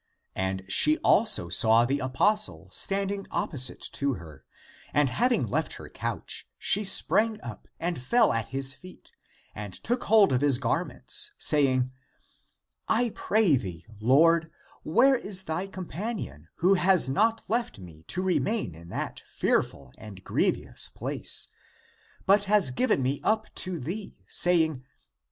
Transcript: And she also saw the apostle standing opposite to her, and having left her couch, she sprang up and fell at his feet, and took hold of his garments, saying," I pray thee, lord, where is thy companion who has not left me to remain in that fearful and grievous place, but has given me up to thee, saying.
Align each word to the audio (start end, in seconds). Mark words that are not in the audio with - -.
And 0.35 0.63
she 0.67 0.97
also 1.03 1.47
saw 1.47 1.85
the 1.85 1.99
apostle 1.99 2.69
standing 2.71 3.27
opposite 3.29 3.81
to 3.91 4.15
her, 4.15 4.43
and 4.95 5.09
having 5.09 5.45
left 5.45 5.73
her 5.73 5.89
couch, 5.89 6.43
she 6.57 6.83
sprang 6.83 7.39
up 7.41 7.67
and 7.79 8.01
fell 8.01 8.33
at 8.33 8.47
his 8.47 8.73
feet, 8.73 9.11
and 9.53 9.75
took 9.75 10.05
hold 10.05 10.33
of 10.33 10.41
his 10.41 10.57
garments, 10.57 11.33
saying," 11.37 11.91
I 12.99 13.09
pray 13.11 13.55
thee, 13.55 13.85
lord, 13.99 14.49
where 14.81 15.17
is 15.17 15.43
thy 15.43 15.67
companion 15.67 16.47
who 16.55 16.73
has 16.73 17.07
not 17.07 17.47
left 17.47 17.77
me 17.77 18.01
to 18.07 18.23
remain 18.23 18.73
in 18.73 18.89
that 18.89 19.21
fearful 19.27 19.93
and 19.99 20.23
grievous 20.23 20.89
place, 20.89 21.47
but 22.25 22.45
has 22.45 22.71
given 22.71 23.03
me 23.03 23.21
up 23.23 23.53
to 23.53 23.77
thee, 23.77 24.17
saying. 24.27 24.83